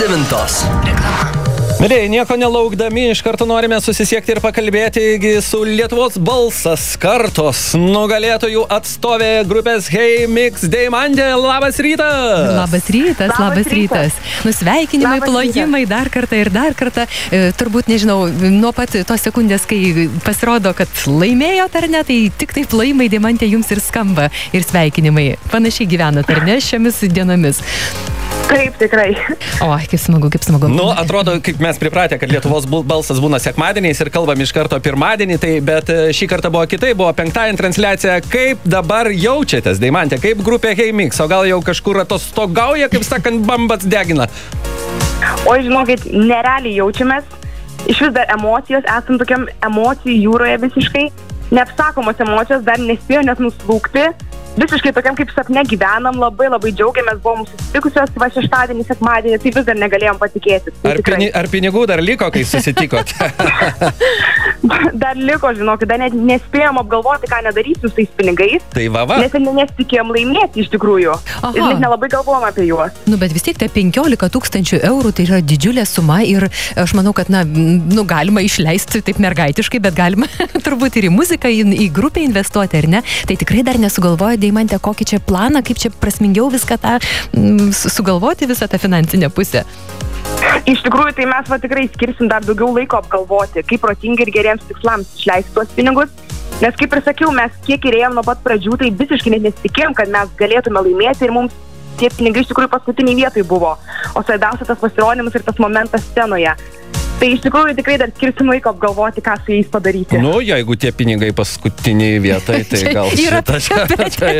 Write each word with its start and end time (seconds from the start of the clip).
devintos. 0.00 0.64
Mėlyje, 1.76 2.06
nieko 2.08 2.36
nelaukdami, 2.40 3.02
iš 3.12 3.20
karto 3.24 3.44
norime 3.48 3.76
susisiekti 3.84 4.32
ir 4.32 4.38
pakalbėti 4.40 5.02
su 5.44 5.58
Lietuvos 5.68 6.16
balsas 6.16 6.84
kartos 7.00 7.60
nugalėtojų 7.76 8.62
atstovė 8.72 9.28
grupės 9.48 9.90
Hey 9.92 10.24
Mix 10.24 10.64
Deimandė. 10.72 11.28
Labas 11.36 11.76
rytas! 11.84 12.48
Labas 12.56 12.88
rytas, 12.88 13.28
labas, 13.28 13.40
labas 13.44 13.70
rytas. 13.76 14.16
rytas. 14.16 14.42
Nusveikinimai, 14.48 15.20
labas 15.20 15.32
plojimai 15.34 15.84
rytas. 15.84 15.92
dar 15.92 16.12
kartą 16.16 16.40
ir 16.40 16.52
dar 16.56 16.76
kartą. 16.80 17.06
E, 17.28 17.44
turbūt, 17.60 17.92
nežinau, 17.92 18.18
nuo 18.56 18.72
pat 18.76 18.96
tos 19.08 19.28
sekundės, 19.28 19.68
kai 19.68 20.08
pasirodo, 20.24 20.72
kad 20.76 21.04
laimėjot 21.04 21.76
ar 21.76 21.90
ne, 21.92 22.04
tai 22.08 22.20
tik 22.40 22.56
taip 22.56 22.72
plojimai 22.72 23.12
Deimandė 23.12 23.52
jums 23.52 23.72
ir 23.76 23.84
skamba 23.84 24.30
ir 24.56 24.64
sveikinimai. 24.64 25.34
Panašiai 25.52 25.92
gyvenat, 25.92 26.32
ar 26.32 26.46
ne, 26.48 26.56
šiomis 26.64 27.04
dienomis. 27.12 27.60
Taip, 28.46 28.76
tikrai. 28.78 29.08
O, 29.64 29.72
kaip 29.90 29.98
smagu, 29.98 30.28
kaip 30.30 30.44
smagu. 30.46 30.68
Nu, 30.70 30.86
atrodo, 30.94 31.34
kaip 31.42 31.58
mes 31.62 31.78
pripratę, 31.82 32.18
kad 32.20 32.30
Lietuvos 32.30 32.68
balsas 32.70 33.18
būna 33.22 33.40
sekmadieniais 33.42 33.98
ir 34.04 34.10
kalbam 34.14 34.38
iš 34.42 34.52
karto 34.54 34.78
pirmadienį, 34.82 35.38
tai 35.42 35.52
bet 35.66 35.90
e, 35.90 35.96
šį 36.14 36.28
kartą 36.30 36.52
buvo 36.54 36.62
kitai, 36.70 36.92
buvo 36.98 37.10
penktadienį 37.18 37.58
transliacija. 37.58 38.20
Kaip 38.30 38.62
dabar 38.68 39.10
jaučiatės, 39.10 39.80
Daimantė, 39.82 40.20
kaip 40.22 40.44
grupė 40.46 40.76
Hey 40.78 40.94
Mix, 40.94 41.18
o 41.18 41.26
gal 41.30 41.48
jau 41.50 41.58
kažkur 41.66 42.04
atostogauja, 42.04 42.90
kaip 42.92 43.06
sakant, 43.08 43.42
bambats 43.48 43.88
degina? 43.90 44.28
O 45.48 45.56
žinokit, 45.58 46.06
nerealiai 46.14 46.76
jaučiamės, 46.78 47.26
iš 47.90 48.04
vis 48.06 48.14
dar 48.14 48.30
emocijos, 48.36 48.86
esam 48.86 49.18
tokiam 49.18 49.48
emocijų 49.66 50.20
jūroje 50.28 50.60
visiškai, 50.68 51.08
neapsakomos 51.50 52.22
emocijos 52.22 52.62
dar 52.66 52.78
nespėjo 52.82 53.26
net 53.26 53.42
nuslūkti 53.42 54.06
visiškai 54.60 54.92
tokiam 54.96 55.16
kaip 55.18 55.32
sapne 55.36 55.62
gyvenam, 55.68 56.18
labai 56.20 56.48
labai 56.52 56.72
džiaugiamės, 56.76 57.20
buvom 57.24 57.44
susitikusios 57.48 58.12
va 58.20 58.28
šeštadienį, 58.32 58.86
sekmadienį, 58.88 59.40
tai 59.42 59.52
vis 59.58 59.68
dar 59.68 59.78
negalėjom 59.80 60.20
patikėti. 60.22 60.74
Tai 60.82 60.94
ar, 60.94 61.02
pini, 61.06 61.30
ar 61.42 61.50
pinigų 61.52 61.86
dar 61.90 62.02
liko, 62.04 62.30
kai 62.34 62.44
susitikot? 62.48 63.14
dar 65.02 65.18
liko, 65.18 65.50
žinokit, 65.56 65.88
dar 65.90 66.00
net 66.02 66.14
nespėjom 66.16 66.80
apgalvoti, 66.82 67.28
ką 67.30 67.42
nedarysiu 67.46 67.88
su 67.88 67.94
tais 67.98 68.12
pinigais. 68.18 68.64
Tai 68.74 68.86
va, 68.94 69.04
va. 69.08 69.18
Nes 69.22 69.34
nesitikėjom 69.36 70.12
laimėti 70.14 70.62
iš 70.64 70.70
tikrųjų. 70.74 71.16
Aha. 71.40 71.52
Ir 71.54 71.62
net 71.62 71.82
nelabai 71.82 72.10
galvojom 72.12 72.46
apie 72.48 72.66
juos. 72.68 72.96
Nu, 73.10 73.18
bet 73.20 73.34
vis 73.34 73.46
tiek 73.46 73.58
tai 73.60 73.68
15 73.72 74.30
tūkstančių 74.36 74.80
eurų 74.90 75.12
tai 75.16 75.26
yra 75.28 75.40
didžiulė 75.44 75.86
suma 75.88 76.20
ir 76.26 76.48
aš 76.76 76.96
manau, 76.98 77.14
kad, 77.16 77.30
na, 77.32 77.44
nu, 77.46 78.06
galima 78.08 78.44
išleisti 78.44 79.02
taip 79.06 79.20
mergaitiškai, 79.22 79.80
bet 79.84 79.96
galima 79.98 80.28
turbūt 80.66 81.00
ir 81.00 81.10
į 81.10 81.14
muziką, 81.14 81.52
į, 81.52 81.66
į 81.86 81.88
grupę 81.96 82.24
investuoti, 82.24 82.82
ar 82.82 82.90
ne? 82.96 83.04
Tai 83.28 83.38
tikrai 83.38 83.64
dar 83.66 83.80
nesugalvojo 83.82 84.40
Deimantė, 84.40 84.80
kokį 84.82 85.10
čia 85.12 85.22
planą, 85.24 85.64
kaip 85.66 85.80
čia 85.80 85.92
prasmingiau 85.94 86.50
viską 86.52 86.78
tą 86.82 86.98
mm, 86.98 87.72
sugalvoti, 87.76 88.50
visą 88.50 88.68
tą 88.70 88.80
finansinę 88.82 89.30
pusę? 89.34 89.64
Iš 90.66 90.80
tikrųjų, 90.82 91.12
tai 91.14 91.28
mes 91.30 91.46
va 91.46 91.60
tikrai 91.62 91.84
skirsim 91.94 92.26
dar 92.30 92.42
daugiau 92.42 92.72
laiko 92.74 92.98
apgalvoti, 92.98 93.62
kaip 93.70 93.84
protingai 93.84 94.24
ir 94.26 94.32
geriems 94.34 94.64
tikslams 94.66 95.12
išleisti 95.14 95.54
tuos 95.54 95.70
pinigus. 95.76 96.10
Nes 96.58 96.74
kaip 96.80 96.96
ir 96.96 97.02
sakiau, 97.06 97.30
mes 97.36 97.54
kiek 97.68 97.84
ir 97.86 98.00
ėjom 98.00 98.16
nuo 98.16 98.24
pat 98.26 98.40
pradžių, 98.42 98.74
tai 98.80 98.90
visiškai 98.98 99.36
net 99.36 99.44
nesitikėjom, 99.46 99.94
kad 99.94 100.10
mes 100.10 100.32
galėtume 100.40 100.82
laimėti 100.82 101.28
ir 101.28 101.34
mums 101.36 101.54
tie 102.00 102.10
pinigai 102.12 102.42
iš 102.42 102.50
tikrųjų 102.50 102.72
paskutiniai 102.72 103.20
vietoj 103.22 103.46
buvo. 103.46 103.76
O 104.16 104.24
svarbiausia 104.24 104.66
tas 104.66 104.80
pasirodymas 104.82 105.38
ir 105.38 105.44
tas 105.46 105.62
momentas 105.62 106.04
scenoje. 106.10 106.56
Tai 107.16 107.28
iš 107.32 107.40
tikrųjų 107.46 107.72
tikrai 107.78 107.94
dar 107.96 108.10
skirsim 108.12 108.50
laiko 108.52 108.74
apgalvoti, 108.74 109.22
ką 109.24 109.38
su 109.40 109.54
jais 109.54 109.68
padaryti. 109.72 110.18
Nu, 110.20 110.34
jeigu 110.44 110.74
tie 110.76 110.90
pinigai 110.92 111.30
paskutiniai 111.36 112.18
vietai, 112.20 112.58
tai 112.68 112.80
gal 112.96 113.08
šitą 113.16 113.56
čia. 113.62 113.84
Tai, 114.16 114.32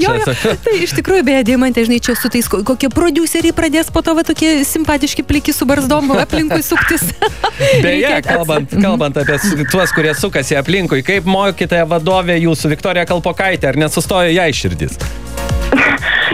jo, 0.00 0.12
jo, 0.16 0.32
tai 0.64 0.74
iš 0.84 0.92
tikrųjų, 0.96 1.22
beje, 1.26 1.42
Diemantė, 1.50 1.84
žinai, 1.86 1.98
čia 2.04 2.14
su 2.18 2.30
tais, 2.32 2.46
kokie 2.48 2.88
produceriai 2.92 3.54
pradės 3.56 3.90
po 3.92 4.02
to 4.04 4.14
va 4.16 4.24
tokie 4.26 4.62
simpatiški 4.66 5.24
pliki 5.26 5.52
su 5.54 5.66
barzdom 5.68 6.12
aplinkui 6.24 6.62
suktis. 6.64 7.04
Beje, 7.84 8.12
kalbant, 8.26 8.72
mhm. 8.72 8.84
kalbant 8.84 9.20
apie 9.20 9.38
tuos, 9.72 9.92
kurie 9.96 10.14
sukasi 10.16 10.56
aplinkui, 10.60 11.02
kaip 11.06 11.28
mokytoja 11.28 11.88
vadovė 11.90 12.38
jūsų 12.40 12.72
Viktorija 12.74 13.06
Kalpokaitė, 13.10 13.72
ar 13.72 13.80
nesustojo 13.80 14.32
jai 14.32 14.48
širdis? 14.56 14.96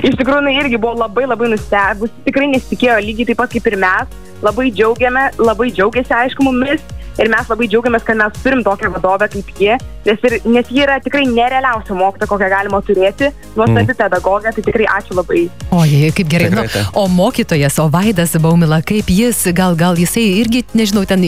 Iš 0.06 0.14
tikrųjų, 0.20 0.44
jinai 0.44 0.54
irgi 0.60 0.78
buvo 0.78 0.94
labai 1.02 1.26
labai 1.26 1.50
nustebusi, 1.54 2.14
tikrai 2.28 2.50
nesitikėjo 2.54 3.00
lygiai 3.02 3.32
taip 3.32 3.42
pat 3.42 3.56
kaip 3.56 3.72
ir 3.72 3.78
mes 3.82 4.22
labai 4.44 4.70
džiaugiame, 4.72 5.30
labai 5.40 5.70
džiaugiasi 5.72 6.14
aišku 6.24 6.44
mumis 6.46 6.84
ir 7.22 7.30
mes 7.32 7.48
labai 7.50 7.68
džiaugiamės, 7.70 8.04
kad 8.06 8.18
mes 8.20 8.40
turim 8.44 8.62
tokią 8.66 8.90
vadovę 8.94 9.28
kaip 9.32 9.50
jie, 9.60 9.76
nes, 10.06 10.24
ir, 10.28 10.36
nes 10.44 10.70
jie 10.72 10.82
yra 10.84 10.98
tikrai 11.02 11.24
nerealiausia 11.28 11.96
mokytoja, 11.96 12.28
kokią 12.30 12.48
galima 12.52 12.80
turėti, 12.84 13.30
nuostabi 13.56 13.86
mm. 13.86 13.98
pedagogė, 14.00 14.52
tai 14.56 14.64
tikrai 14.66 14.88
ačiū 14.98 15.16
labai. 15.16 15.46
O, 15.70 15.82
jei, 15.88 16.10
kaip 16.16 16.30
gerai. 16.32 16.50
Tikrai, 16.52 16.66
nu, 16.68 16.90
o 17.00 17.06
mokytojas, 17.12 17.78
o 17.82 17.88
Vaidas 17.92 18.36
Baumila, 18.42 18.80
kaip 18.86 19.10
jis, 19.12 19.46
gal, 19.56 19.76
gal 19.78 19.98
jisai 20.00 20.26
irgi, 20.42 20.64
nežinau, 20.76 21.06
ten 21.08 21.24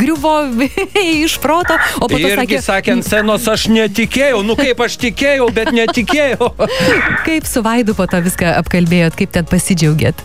griuvo 0.00 0.36
iš 1.26 1.38
proto, 1.42 1.78
o 1.98 2.06
po 2.06 2.14
to 2.14 2.22
irgi 2.22 2.60
sakė... 2.60 2.62
sakė 2.68 2.94
ant 2.98 3.08
senos, 3.08 3.48
aš 3.50 3.66
netikėjau, 3.72 4.44
nu 4.46 4.58
kaip 4.58 4.84
aš 4.86 5.00
tikėjau, 5.08 5.50
bet 5.54 5.72
netikėjau. 5.74 6.52
kaip 7.26 7.50
su 7.50 7.64
Vaidu 7.66 7.98
po 7.98 8.06
to 8.10 8.22
viską 8.22 8.54
apkalbėjot, 8.62 9.18
kaip 9.18 9.34
ten 9.34 9.50
pasidžiaugėt? 9.50 10.22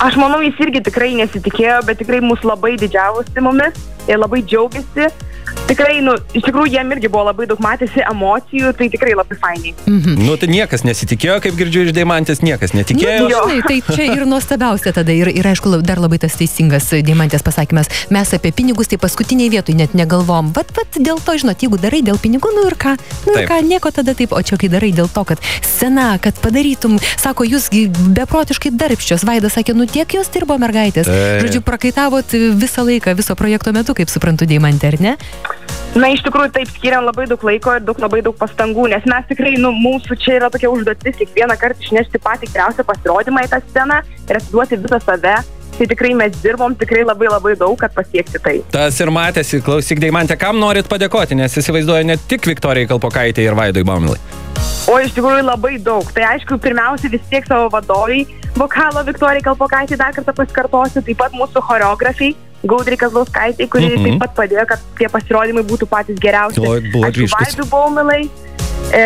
Aš 0.00 0.14
manau, 0.16 0.38
jis 0.40 0.56
irgi 0.64 0.80
tikrai 0.86 1.10
nesitikėjo, 1.18 1.82
bet 1.84 1.98
tikrai 2.00 2.22
mus 2.24 2.40
labai 2.40 2.70
didžiavosi 2.80 3.42
mumis 3.44 3.76
ir 4.08 4.16
labai 4.16 4.40
džiaugiasi 4.40 5.10
tikrai, 5.70 6.00
nu, 6.04 6.16
iš 6.36 6.44
tikrųjų, 6.46 6.72
jiem 6.74 6.92
irgi 6.96 7.10
buvo 7.12 7.26
labai 7.28 7.46
daug 7.50 7.60
matėsi 7.62 8.02
emocijų, 8.04 8.72
tai 8.78 8.88
tikrai 8.92 9.14
labai 9.18 9.38
fainiai. 9.40 9.74
Mhm. 9.86 10.18
Nu, 10.26 10.36
tai 10.40 10.50
niekas 10.52 10.84
nesitikėjo, 10.86 11.38
kaip 11.44 11.58
girdžiu 11.58 11.86
iš 11.86 11.94
Deimantės, 11.96 12.42
niekas 12.44 12.74
netikėjo. 12.76 13.28
Nu, 13.28 13.30
žinai, 13.30 13.60
tai 13.66 13.78
čia 13.94 14.08
ir 14.14 14.24
nuostabiausia 14.28 14.94
tada, 14.96 15.14
ir, 15.14 15.30
ir 15.32 15.46
aišku, 15.50 15.72
dar 15.86 16.02
labai 16.02 16.20
tas 16.22 16.36
teisingas 16.38 16.90
Deimantės 17.06 17.44
pasakymas, 17.46 17.90
mes 18.14 18.34
apie 18.36 18.52
pinigus 18.56 18.90
tai 18.90 19.00
paskutiniai 19.02 19.50
vietoj 19.52 19.76
net 19.78 19.94
negalvom, 19.98 20.52
bet, 20.56 20.72
bet 20.76 21.00
dėl 21.00 21.22
to, 21.24 21.36
žinot, 21.40 21.62
jeigu 21.62 21.80
darai 21.80 22.02
dėl 22.06 22.18
pinigų, 22.20 22.52
nu 22.56 22.66
ir 22.68 22.76
ką, 22.80 22.96
nu 23.28 23.36
ir 23.38 23.48
ką, 23.50 23.60
nieko 23.66 23.92
tada 23.94 24.14
taip, 24.18 24.34
o 24.36 24.42
čia 24.42 24.58
kai 24.60 24.70
darai 24.72 24.92
dėl 24.96 25.10
to, 25.12 25.24
kad 25.28 25.42
sena, 25.66 26.12
kad 26.22 26.38
padarytum, 26.42 26.98
sako, 27.20 27.46
jūsgi 27.48 27.86
beprotiškai 28.16 28.74
darbščios, 28.74 29.24
Vaidas 29.28 29.54
sakė, 29.56 29.74
nu 29.76 29.86
tiek 29.90 30.18
jos 30.18 30.30
dirbo 30.32 30.56
mergaitės, 30.60 31.08
tai. 31.08 31.40
žodžiu, 31.44 31.62
prakaitavot 31.66 32.34
visą 32.58 32.84
laiką, 32.86 33.14
viso 33.18 33.36
projekto 33.38 33.74
metu, 33.76 33.94
kaip 33.96 34.12
suprantu, 34.12 34.48
Deimantė, 34.50 34.92
ar 34.92 35.00
ne? 35.00 35.16
Na, 35.98 36.06
iš 36.14 36.20
tikrųjų, 36.22 36.52
taip 36.54 36.68
skiriam 36.70 37.02
labai 37.02 37.24
daug 37.26 37.42
laiko 37.42 37.72
ir 37.74 37.82
daug 37.82 37.98
labai 37.98 38.20
daug 38.22 38.36
pastangų, 38.38 38.86
nes 38.92 39.06
mes 39.10 39.24
tikrai, 39.26 39.56
nu, 39.58 39.72
mūsų 39.74 40.16
čia 40.22 40.36
yra 40.38 40.50
tokia 40.52 40.70
užduotis 40.70 41.16
kiekvieną 41.18 41.56
kartą 41.58 41.82
išnešti 41.82 42.20
patį 42.22 42.46
tikriausią 42.46 42.84
pasirodymą 42.86 43.42
į 43.42 43.50
tą 43.50 43.58
sceną 43.64 43.96
ir 44.28 44.38
atiduoti 44.38 44.78
visą 44.84 45.00
save. 45.02 45.40
Tai 45.80 45.86
tikrai 45.88 46.12
mes 46.14 46.34
dirbom 46.42 46.74
tikrai 46.76 47.02
labai 47.08 47.30
labai 47.30 47.54
daug, 47.58 47.74
kad 47.80 47.94
pasiekti 47.96 48.38
tai. 48.44 48.56
Tas 48.70 48.98
ir 49.00 49.10
matėsi, 49.14 49.62
klausyk, 49.64 49.98
Deimantė, 50.02 50.36
kam 50.38 50.60
norit 50.60 50.90
padėkoti, 50.90 51.38
nes 51.38 51.56
įsivaizduoja 51.56 52.04
ne 52.06 52.18
tik 52.30 52.46
Viktorijai 52.50 52.90
Kalpokaitė 52.90 53.46
ir 53.46 53.56
Vaidui 53.58 53.86
Baumilai. 53.88 54.20
O 54.90 54.98
iš 55.00 55.14
tikrųjų 55.16 55.46
labai 55.46 55.78
daug. 55.82 56.06
Tai 56.14 56.26
aišku, 56.34 56.58
pirmiausia 56.62 57.10
vis 57.10 57.24
tiek 57.32 57.48
savo 57.48 57.70
vadovai, 57.72 58.22
vokalo 58.58 59.02
Viktorijai 59.08 59.46
Kalpokaitė 59.46 59.98
dar 59.98 60.14
kartą 60.14 60.36
pasikartosiu, 60.36 61.02
taip 61.06 61.18
pat 61.22 61.34
mūsų 61.38 61.64
choreografiai, 61.64 62.36
Gaudrį 62.68 62.98
Kazlauskaitį, 63.00 63.68
kuri 63.72 63.86
mm 63.88 63.94
-hmm. 63.96 64.06
taip 64.06 64.20
pat 64.24 64.34
padėjo, 64.36 64.64
kad 64.68 64.82
tie 64.98 65.08
pasirodymai 65.08 65.62
būtų 65.64 65.88
patys 65.88 66.18
geriausi. 66.20 66.60
O, 66.60 66.76
buvo 66.92 67.08
ryškus. 67.08 67.36
Vaidų 67.38 67.68
Baumilai, 67.70 68.22
e, 68.92 69.04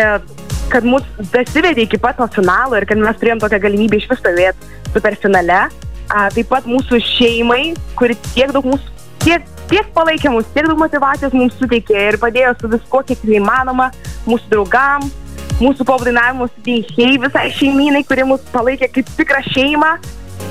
kad 0.73 0.85
mus 0.85 1.07
besivedė 1.33 1.87
iki 1.87 1.99
pat 1.99 2.19
to 2.19 2.27
finalo 2.35 2.77
ir 2.77 2.87
kad 2.87 2.99
mes 2.99 3.17
turėjom 3.21 3.43
tokią 3.43 3.61
galimybę 3.63 4.01
iš 4.01 4.09
vis 4.11 4.19
stovėti 4.19 4.73
superfinale. 4.93 5.69
A, 6.09 6.29
taip 6.35 6.49
pat 6.49 6.67
mūsų 6.67 7.01
šeimai, 7.01 7.75
kuri 7.97 8.17
tiek 8.35 8.53
daug 8.53 8.67
mūsų, 8.67 8.91
tiek, 9.25 9.47
tiek 9.71 9.87
palaikė 9.95 10.33
mus, 10.35 10.49
tiek 10.55 10.67
daug 10.67 10.79
motivacijos 10.79 11.33
mums 11.33 11.55
suteikė 11.61 12.09
ir 12.11 12.19
padėjo 12.19 12.57
su 12.61 12.69
viskuo, 12.69 13.03
kiek 13.07 13.23
įmanoma, 13.39 13.91
mūsų 14.27 14.51
draugams, 14.51 15.15
mūsų 15.63 15.87
pavadinavimo 15.87 16.51
sudėjai 16.51 17.17
visai 17.23 17.47
šeimynai, 17.55 18.05
kurie 18.05 18.27
mus 18.29 18.43
palaikė 18.53 18.91
kaip 18.99 19.09
tikrą 19.17 19.41
šeimą, 19.55 19.95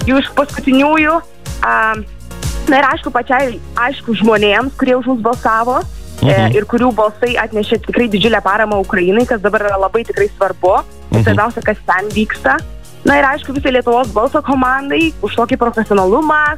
jų 0.07 0.23
iš 0.23 0.31
paskutiniųjų. 0.39 1.19
A, 1.63 1.75
Na 2.71 2.79
ir 2.79 2.85
aišku, 2.87 3.11
pačiai, 3.11 3.57
aišku, 3.75 4.15
žmonėms, 4.21 4.77
kurie 4.79 4.95
už 4.95 5.09
mus 5.11 5.23
balsavo 5.23 5.81
mhm. 5.81 6.29
e, 6.31 6.35
ir 6.57 6.67
kurių 6.69 6.93
balsai 6.95 7.35
atnešė 7.41 7.81
tikrai 7.87 8.07
didžiulę 8.11 8.39
paramą 8.45 8.79
Ukrainai, 8.83 9.25
kas 9.29 9.43
dabar 9.43 9.67
yra 9.67 9.79
labai 9.81 10.05
tikrai 10.07 10.29
svarbu. 10.31 10.77
Mhm. 11.11 11.25
Svarbiausia, 11.25 11.65
kas 11.65 11.81
ten 11.89 12.07
vyksta. 12.15 12.57
Na 13.03 13.17
ir 13.19 13.27
aišku, 13.27 13.51
visai 13.51 13.73
Lietuvos 13.75 14.13
balso 14.15 14.39
komandai 14.39 15.11
už 15.25 15.35
tokį 15.35 15.59
profesionalumą, 15.59 16.55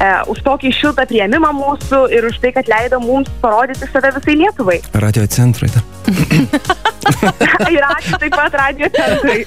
e, 0.00 0.10
už 0.32 0.42
tokį 0.46 0.72
šiltą 0.76 1.06
prieimimą 1.10 1.52
mūsų 1.56 2.02
ir 2.14 2.28
už 2.28 2.40
tai, 2.42 2.52
kad 2.56 2.68
leido 2.70 3.00
mums 3.02 3.30
parodyti 3.42 3.88
save 3.90 4.12
visai 4.16 4.36
Lietuvai. 4.42 4.78
Radio 5.06 5.26
centrai. 5.26 5.70
ir 7.74 7.84
ačiū 7.86 8.18
taip 8.20 8.34
pat 8.34 8.54
radio 8.58 8.88
centrai. 8.94 9.38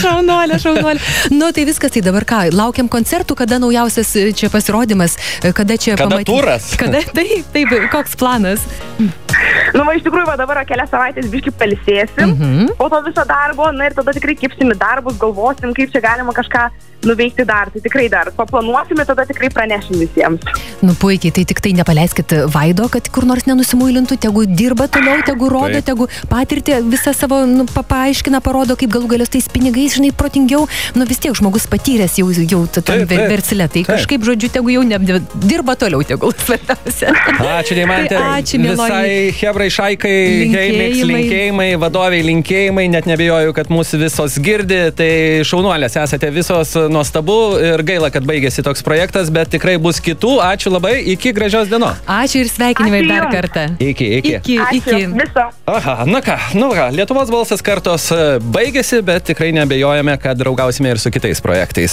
šaunuolė, 0.00 0.58
šaunuolė. 0.62 1.00
Nu 1.34 1.50
tai 1.54 1.64
viskas, 1.68 1.94
tai 1.94 2.02
dabar 2.04 2.26
ką, 2.28 2.44
laukiam 2.56 2.88
koncertų, 2.92 3.36
kada 3.42 3.60
naujausias 3.62 4.12
e, 4.20 4.28
čia 4.36 4.50
pasirodymas, 4.52 5.16
e, 5.42 5.52
kada 5.56 5.78
čia 5.80 5.96
kada 5.96 6.08
pamatys. 6.08 6.32
Turas. 6.32 6.70
Kada 6.80 7.04
taip, 7.16 7.48
taip, 7.54 7.76
koks 7.92 8.16
planas? 8.20 8.64
Nu, 9.76 9.84
va, 9.86 9.94
iš 9.96 10.04
tikrųjų, 10.06 10.26
va, 10.28 10.36
dabar 10.40 10.62
kelias 10.68 10.90
savaitės 10.92 11.30
biškai 11.32 11.52
palisėsim, 11.60 12.28
mm 12.28 12.38
-hmm. 12.40 12.72
po 12.78 12.88
to 12.92 13.02
viso 13.06 13.24
darbo, 13.28 13.70
na 13.72 13.88
ir 13.88 13.94
tada 13.98 14.12
tikrai 14.12 14.36
kipsim 14.36 14.72
į 14.74 14.78
darbus, 14.78 15.18
galvosim, 15.18 15.74
kaip 15.74 15.92
čia 15.92 16.00
galima 16.04 16.32
kažką 16.32 16.68
nuveikti 17.06 17.44
dar, 17.44 17.70
tai 17.72 17.80
tikrai 17.82 18.08
dar 18.08 18.30
paplanuosime, 18.36 19.04
tada 19.04 19.24
tikrai 19.26 19.50
pranešim 19.50 19.98
visiems. 19.98 20.44
Nu 20.82 20.94
puikiai, 20.98 21.32
tai 21.34 21.44
tik 21.44 21.60
tai 21.64 21.72
nepaleiskit 21.78 22.34
Vaido, 22.54 22.88
kad 22.92 23.08
kur 23.14 23.26
nors 23.26 23.46
nenusimuilintų, 23.48 24.18
tegu 24.22 24.44
dirba 24.46 24.86
toliau, 24.92 25.22
tegu 25.30 25.48
rodo, 25.50 25.80
Taip. 25.80 25.88
tegu 25.90 26.08
patirti 26.30 26.78
visą 26.92 27.14
savo, 27.16 27.42
nu, 27.46 27.66
pa- 27.70 27.84
paaiškina, 27.92 28.42
parodo, 28.44 28.76
kaip 28.78 28.92
galų 28.94 29.10
galės 29.16 29.32
tais 29.34 29.48
pinigais, 29.52 29.96
žinai, 29.98 30.12
protingiau, 30.14 30.68
nu 30.94 31.08
vis 31.08 31.22
tiek 31.22 31.34
žmogus 31.38 31.66
patyręs 31.70 32.18
jau, 32.22 32.30
jau 32.30 32.62
tam 32.78 33.04
versle, 33.10 33.68
tai 33.72 33.84
kažkaip, 33.88 34.22
žodžiu, 34.26 34.52
tegu 34.54 34.74
jau 34.74 34.84
ne, 34.86 34.98
dirba 35.34 35.76
toliau, 35.78 36.04
tegul 36.06 36.34
svarbiausia. 36.44 37.14
Ačiū, 37.58 37.78
Deimantė. 37.78 38.14
Tai 38.16 38.38
ačiū, 38.38 38.62
mieloji. 38.62 39.31
Hebrai 39.32 39.68
Šaikai, 39.72 40.12
Heimix 40.52 41.00
Linkėjimai. 41.00 41.16
linkėjimai, 41.16 41.68
vadoviai 41.80 42.22
linkėjimai, 42.26 42.84
net 42.92 43.06
nebejoju, 43.10 43.54
kad 43.56 43.70
mūsų 43.72 44.00
visos 44.04 44.36
girdi, 44.44 44.78
tai 44.96 45.08
šaunuolės 45.48 45.96
esate 45.98 46.30
visos 46.34 46.74
nuostabu 46.92 47.36
ir 47.58 47.82
gaila, 47.88 48.10
kad 48.14 48.22
baigėsi 48.28 48.62
toks 48.62 48.84
projektas, 48.86 49.30
bet 49.34 49.50
tikrai 49.54 49.78
bus 49.82 49.98
kitų. 50.04 50.36
Ačiū 50.46 50.70
labai, 50.74 50.94
iki 51.14 51.32
gražios 51.34 51.68
dienos. 51.72 51.98
Ačiū 52.06 52.44
ir 52.44 52.52
sveikinimai 52.52 53.00
Ačiū 53.02 53.08
dar 53.10 53.24
jums. 53.26 53.34
kartą. 53.34 53.64
Iki, 53.80 54.06
iki. 54.20 54.34
Iki, 54.38 54.58
Ačiū. 54.58 54.78
iki. 54.78 55.00
Viso. 55.18 55.46
Aha, 55.66 55.96
na 56.06 56.20
ką, 56.22 56.36
nu 56.54 56.70
ką, 56.76 56.86
Lietuvos 56.94 57.30
balsas 57.32 57.62
kartos 57.64 58.10
e, 58.14 58.38
baigėsi, 58.54 59.00
bet 59.02 59.24
tikrai 59.32 59.50
nebejojame, 59.56 60.14
kad 60.22 60.38
draugausime 60.38 60.92
ir 60.94 60.98
su 61.02 61.10
kitais 61.10 61.40
projektais. 61.42 61.90